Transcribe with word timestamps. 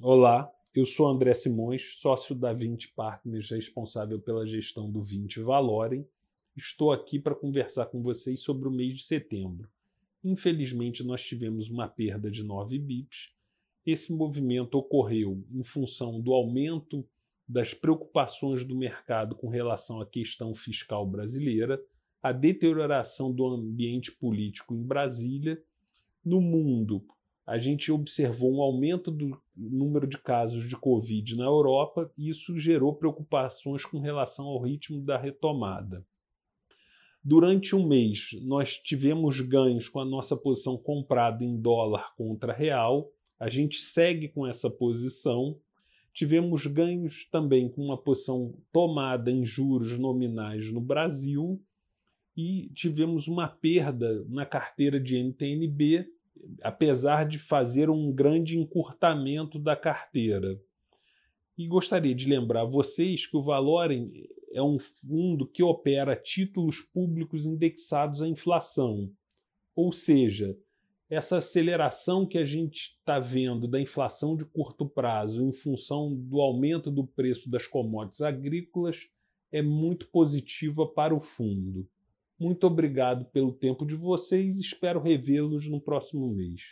Olá, 0.00 0.48
eu 0.72 0.86
sou 0.86 1.08
André 1.08 1.34
Simões, 1.34 1.96
sócio 1.96 2.32
da 2.32 2.52
20 2.52 2.92
Partners, 2.92 3.50
responsável 3.50 4.20
pela 4.20 4.46
gestão 4.46 4.88
do 4.88 5.02
20 5.02 5.40
Valorem. 5.40 6.06
Estou 6.56 6.92
aqui 6.92 7.18
para 7.18 7.34
conversar 7.34 7.86
com 7.86 8.00
vocês 8.00 8.38
sobre 8.38 8.68
o 8.68 8.70
mês 8.70 8.94
de 8.94 9.02
setembro. 9.02 9.68
Infelizmente, 10.22 11.02
nós 11.02 11.24
tivemos 11.24 11.68
uma 11.68 11.88
perda 11.88 12.30
de 12.30 12.44
9 12.44 12.78
bips. 12.78 13.32
Esse 13.84 14.12
movimento 14.12 14.76
ocorreu 14.76 15.44
em 15.50 15.64
função 15.64 16.20
do 16.20 16.32
aumento 16.32 17.04
das 17.48 17.74
preocupações 17.74 18.64
do 18.64 18.76
mercado 18.76 19.34
com 19.34 19.48
relação 19.48 20.00
à 20.00 20.06
questão 20.06 20.54
fiscal 20.54 21.04
brasileira, 21.04 21.82
a 22.22 22.30
deterioração 22.30 23.32
do 23.32 23.44
ambiente 23.44 24.12
político 24.12 24.76
em 24.76 24.82
Brasília. 24.84 25.60
No 26.24 26.40
mundo, 26.40 27.04
a 27.48 27.56
gente 27.56 27.90
observou 27.90 28.54
um 28.54 28.60
aumento 28.60 29.10
do 29.10 29.40
número 29.56 30.06
de 30.06 30.18
casos 30.18 30.68
de 30.68 30.76
Covid 30.76 31.34
na 31.34 31.46
Europa 31.46 32.12
e 32.14 32.28
isso 32.28 32.58
gerou 32.58 32.94
preocupações 32.94 33.86
com 33.86 34.00
relação 34.00 34.44
ao 34.44 34.60
ritmo 34.60 35.00
da 35.00 35.16
retomada. 35.16 36.04
Durante 37.24 37.74
um 37.74 37.88
mês, 37.88 38.32
nós 38.42 38.76
tivemos 38.76 39.40
ganhos 39.40 39.88
com 39.88 39.98
a 39.98 40.04
nossa 40.04 40.36
posição 40.36 40.76
comprada 40.76 41.42
em 41.42 41.58
dólar 41.58 42.14
contra 42.16 42.52
real. 42.52 43.10
A 43.40 43.48
gente 43.48 43.78
segue 43.78 44.28
com 44.28 44.46
essa 44.46 44.68
posição. 44.68 45.58
Tivemos 46.12 46.66
ganhos 46.66 47.26
também 47.30 47.66
com 47.66 47.82
uma 47.82 47.96
posição 47.96 48.54
tomada 48.70 49.30
em 49.30 49.42
juros 49.42 49.98
nominais 49.98 50.70
no 50.70 50.82
Brasil 50.82 51.58
e 52.36 52.70
tivemos 52.74 53.26
uma 53.26 53.48
perda 53.48 54.22
na 54.28 54.44
carteira 54.44 55.00
de 55.00 55.16
NTNB 55.16 56.17
apesar 56.62 57.26
de 57.26 57.38
fazer 57.38 57.90
um 57.90 58.12
grande 58.12 58.58
encurtamento 58.58 59.58
da 59.58 59.76
carteira. 59.76 60.60
E 61.56 61.66
gostaria 61.66 62.14
de 62.14 62.28
lembrar 62.28 62.64
vocês 62.64 63.26
que 63.26 63.36
o 63.36 63.42
Valorem 63.42 64.28
é 64.52 64.62
um 64.62 64.78
fundo 64.78 65.46
que 65.46 65.62
opera 65.62 66.16
títulos 66.16 66.80
públicos 66.80 67.46
indexados 67.46 68.22
à 68.22 68.28
inflação. 68.28 69.10
Ou 69.74 69.92
seja, 69.92 70.56
essa 71.10 71.38
aceleração 71.38 72.26
que 72.26 72.36
a 72.36 72.44
gente 72.44 72.96
está 72.98 73.18
vendo 73.18 73.66
da 73.66 73.80
inflação 73.80 74.36
de 74.36 74.44
curto 74.44 74.86
prazo 74.86 75.42
em 75.42 75.52
função 75.52 76.14
do 76.14 76.40
aumento 76.40 76.90
do 76.90 77.06
preço 77.06 77.50
das 77.50 77.66
commodities 77.66 78.20
agrícolas 78.20 79.08
é 79.50 79.62
muito 79.62 80.08
positiva 80.08 80.86
para 80.86 81.14
o 81.14 81.20
fundo. 81.20 81.88
Muito 82.38 82.66
obrigado 82.66 83.24
pelo 83.26 83.52
tempo 83.52 83.84
de 83.84 83.96
vocês. 83.96 84.58
Espero 84.58 85.00
revê-los 85.00 85.68
no 85.68 85.80
próximo 85.80 86.28
mês. 86.28 86.62